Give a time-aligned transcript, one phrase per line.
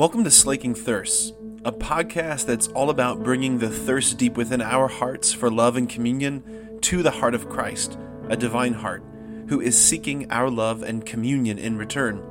[0.00, 4.88] Welcome to Slaking Thirsts, a podcast that's all about bringing the thirst deep within our
[4.88, 7.98] hearts for love and communion to the heart of Christ,
[8.30, 9.04] a divine heart,
[9.48, 12.22] who is seeking our love and communion in return.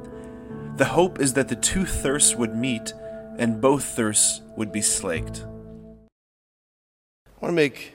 [0.77, 2.91] The hope is that the two thirsts would meet
[3.37, 5.45] and both thirsts would be slaked.
[7.27, 7.93] I want to make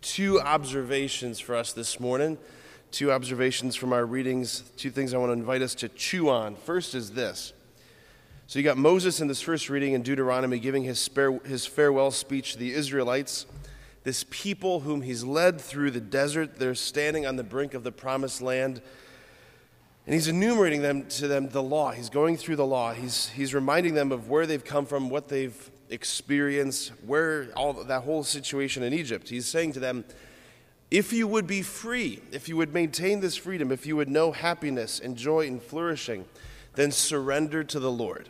[0.00, 2.38] two observations for us this morning.
[2.92, 6.54] Two observations from our readings, two things I want to invite us to chew on.
[6.54, 7.52] First is this.
[8.52, 12.10] So you got Moses in this first reading in Deuteronomy giving his, spare, his farewell
[12.10, 13.46] speech to the Israelites,
[14.04, 16.58] this people whom he's led through the desert.
[16.58, 18.82] They're standing on the brink of the promised land.
[20.04, 21.92] And he's enumerating them to them the law.
[21.92, 22.92] He's going through the law.
[22.92, 28.02] He's, he's reminding them of where they've come from, what they've experienced, where all that
[28.02, 29.30] whole situation in Egypt.
[29.30, 30.04] He's saying to them,
[30.90, 34.30] if you would be free, if you would maintain this freedom, if you would know
[34.30, 36.26] happiness and joy and flourishing,
[36.74, 38.28] then surrender to the Lord.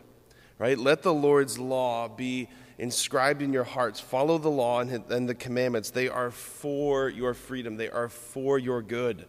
[0.62, 0.78] Right?
[0.78, 2.48] Let the Lord's law be
[2.78, 3.98] inscribed in your hearts.
[3.98, 5.90] Follow the law and, and the commandments.
[5.90, 9.26] They are for your freedom, they are for your good.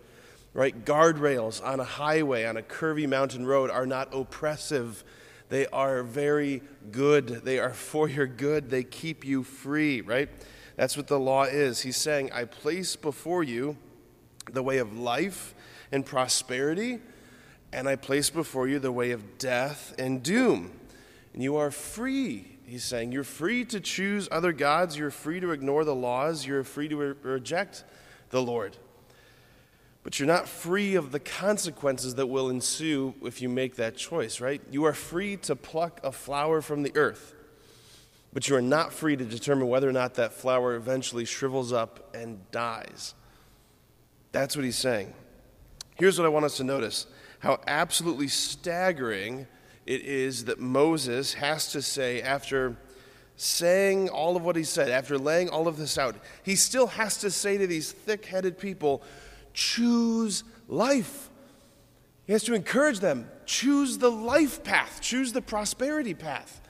[0.53, 0.85] Right?
[0.85, 5.03] Guardrails on a highway, on a curvy mountain road, are not oppressive.
[5.49, 6.61] They are very
[6.91, 7.27] good.
[7.27, 8.69] They are for your good.
[8.69, 10.29] They keep you free, right?
[10.75, 11.81] That's what the law is.
[11.81, 13.75] He's saying, I place before you
[14.51, 15.55] the way of life
[15.91, 16.99] and prosperity,
[17.71, 20.73] and I place before you the way of death and doom.
[21.33, 23.11] And you are free, he's saying.
[23.11, 26.95] You're free to choose other gods, you're free to ignore the laws, you're free to
[26.95, 27.83] re- reject
[28.29, 28.77] the Lord.
[30.03, 34.41] But you're not free of the consequences that will ensue if you make that choice,
[34.41, 34.61] right?
[34.69, 37.33] You are free to pluck a flower from the earth
[38.33, 42.13] but you are not free to determine whether or not that flower eventually shrivels up
[42.15, 43.13] and dies.
[44.31, 45.13] That's what he's saying.
[45.95, 47.05] Here's what I want us to notice
[47.39, 49.45] how absolutely staggering
[49.85, 52.77] it is that Moses has to say, after
[53.35, 57.17] saying all of what he said, after laying all of this out, he still has
[57.17, 59.01] to say to these thick headed people,
[59.53, 61.29] choose life.
[62.25, 66.61] He has to encourage them choose the life path, choose the prosperity path.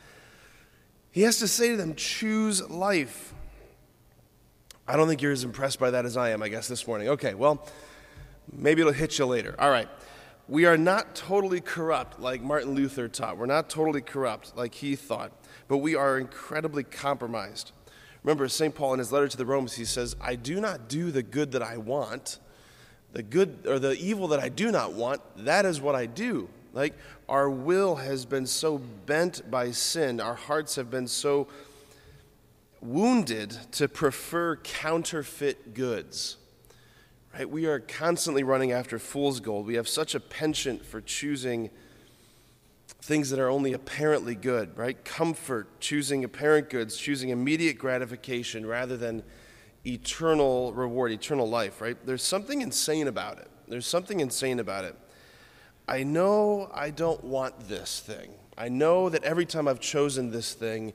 [1.12, 3.34] He has to say to them, choose life.
[4.88, 7.09] I don't think you're as impressed by that as I am, I guess, this morning.
[7.09, 7.68] Okay, well,
[8.51, 9.56] maybe it'll hit you later.
[9.59, 9.88] All right.
[10.48, 13.38] We are not totally corrupt like Martin Luther taught.
[13.38, 15.31] We're not totally corrupt like he thought,
[15.68, 17.72] but we are incredibly compromised.
[18.24, 18.74] Remember, St.
[18.74, 21.52] Paul in his letter to the Romans, he says, I do not do the good
[21.54, 22.40] that I want.
[23.14, 26.50] The good or the evil that I do not want, that is what I do.
[26.74, 26.94] Like
[27.30, 31.48] our will has been so bent by sin, our hearts have been so
[32.81, 36.38] wounded to prefer counterfeit goods.
[37.33, 37.49] Right?
[37.49, 39.66] We are constantly running after fool's gold.
[39.66, 41.71] We have such a penchant for choosing
[43.01, 45.03] things that are only apparently good, right?
[45.03, 49.23] Comfort, choosing apparent goods, choosing immediate gratification rather than
[49.85, 51.97] eternal reward, eternal life, right?
[52.05, 53.50] There's something insane about it.
[53.67, 54.95] There's something insane about it.
[55.88, 58.31] I know I don't want this thing.
[58.57, 60.94] I know that every time I've chosen this thing,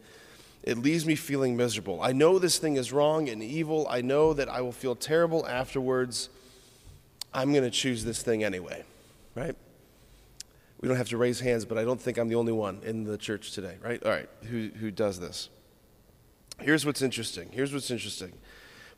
[0.62, 2.00] it leaves me feeling miserable.
[2.02, 3.86] I know this thing is wrong and evil.
[3.88, 6.28] I know that I will feel terrible afterwards.
[7.32, 8.84] I'm going to choose this thing anyway,
[9.34, 9.54] right?
[10.80, 13.04] We don't have to raise hands, but I don't think I'm the only one in
[13.04, 14.02] the church today, right?
[14.04, 15.48] All right, who, who does this?
[16.60, 17.50] Here's what's interesting.
[17.52, 18.32] Here's what's interesting.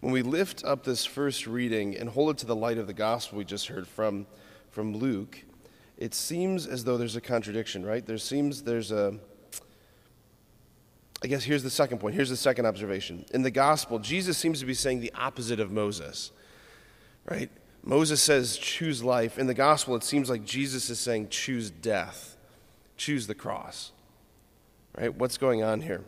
[0.00, 2.94] When we lift up this first reading and hold it to the light of the
[2.94, 4.26] gospel we just heard from,
[4.70, 5.44] from Luke,
[5.98, 8.04] it seems as though there's a contradiction, right?
[8.04, 9.18] There seems there's a.
[11.22, 12.14] I guess here's the second point.
[12.14, 13.26] Here's the second observation.
[13.34, 16.32] In the gospel, Jesus seems to be saying the opposite of Moses,
[17.26, 17.50] right?
[17.82, 19.38] Moses says, choose life.
[19.38, 22.36] In the gospel, it seems like Jesus is saying, choose death,
[22.96, 23.92] choose the cross,
[24.96, 25.14] right?
[25.14, 26.04] What's going on here?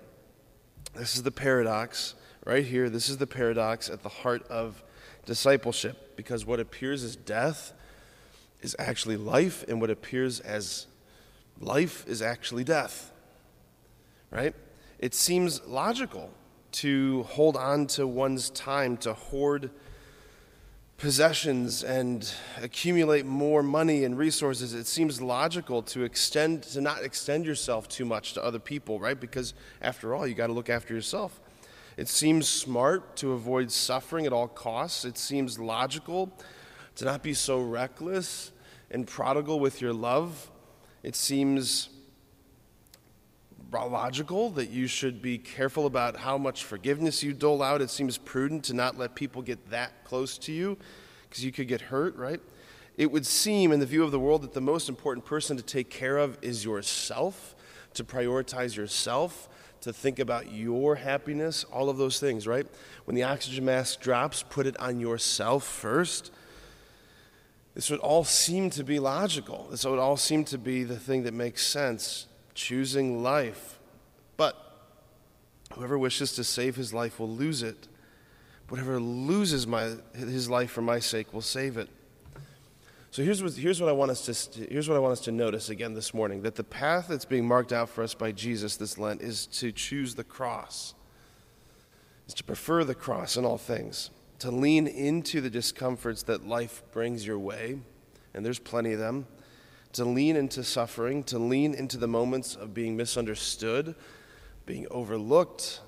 [0.95, 2.91] This is the paradox right here.
[2.91, 4.83] This is the paradox at the heart of
[5.25, 7.73] discipleship because what appears as death
[8.61, 10.87] is actually life, and what appears as
[11.61, 13.11] life is actually death.
[14.31, 14.55] Right?
[15.03, 16.31] It seems logical
[16.73, 19.73] to hold on to one's time, to hoard
[20.97, 22.33] possessions and
[22.63, 24.75] accumulate more money and resources.
[24.75, 29.19] It seems logical to extend to not extend yourself too much to other people, right?
[29.19, 31.41] Because after all, you got to look after yourself.
[31.97, 35.05] It seems smart to avoid suffering at all costs.
[35.05, 36.31] It seems logical
[36.95, 38.53] to not be so reckless
[38.89, 40.49] and prodigal with your love.
[41.03, 41.89] It seems
[43.73, 47.81] logical that you should be careful about how much forgiveness you dole out.
[47.81, 50.79] It seems prudent to not let people get that close to you
[51.29, 52.41] because you could get hurt, right?
[52.97, 55.63] It would seem, in the view of the world, that the most important person to
[55.63, 57.57] take care of is yourself
[57.95, 59.49] to prioritize yourself,
[59.81, 62.67] to think about your happiness, all of those things, right?
[63.05, 66.31] When the oxygen mask drops, put it on yourself first.
[67.75, 69.69] This would all seem to be logical.
[69.71, 73.79] This would all seem to be the thing that makes sense, choosing life.
[74.37, 74.57] But
[75.75, 77.89] whoever wishes to save his life will lose it.
[78.69, 81.89] Whatever loses my, his life for my sake will save it.
[83.13, 85.33] So here's what, here's what I want us to here's what I want us to
[85.33, 88.77] notice again this morning that the path that's being marked out for us by Jesus
[88.77, 90.95] this Lent is to choose the cross.
[92.27, 94.09] Is to prefer the cross in all things,
[94.39, 97.81] to lean into the discomforts that life brings your way,
[98.33, 99.27] and there's plenty of them,
[99.93, 103.95] to lean into suffering, to lean into the moments of being misunderstood,
[104.65, 105.81] being overlooked,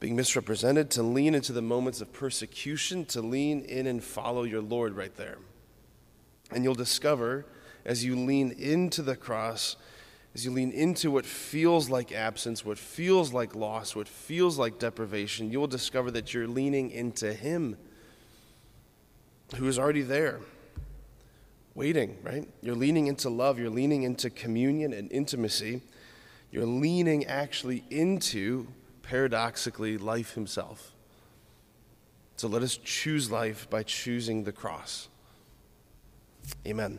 [0.00, 4.60] being misrepresented, to lean into the moments of persecution, to lean in and follow your
[4.60, 5.38] Lord right there.
[6.50, 7.46] And you'll discover
[7.84, 9.76] as you lean into the cross,
[10.34, 14.78] as you lean into what feels like absence, what feels like loss, what feels like
[14.78, 17.76] deprivation, you will discover that you're leaning into Him
[19.56, 20.40] who is already there,
[21.74, 22.48] waiting, right?
[22.62, 25.82] You're leaning into love, you're leaning into communion and intimacy,
[26.50, 28.68] you're leaning actually into
[29.02, 30.92] paradoxically, life himself.
[32.36, 35.08] So let us choose life by choosing the cross.
[36.66, 36.98] Amen.